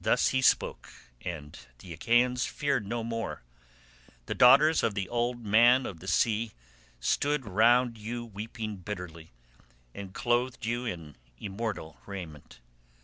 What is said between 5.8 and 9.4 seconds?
of the sea stood round you weeping bitterly,